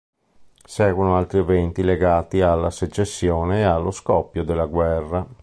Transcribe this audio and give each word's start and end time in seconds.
Seguono 0.65 1.15
altri 1.15 1.37
eventi 1.37 1.83
legati 1.83 2.41
alla 2.41 2.71
secessione 2.71 3.59
e 3.59 3.63
allo 3.65 3.91
scoppio 3.91 4.43
della 4.43 4.65
guerra. 4.65 5.27